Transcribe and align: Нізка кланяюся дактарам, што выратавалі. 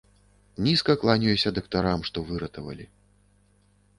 Нізка 0.67 0.93
кланяюся 1.01 1.51
дактарам, 1.59 1.99
што 2.09 2.25
выратавалі. 2.29 2.85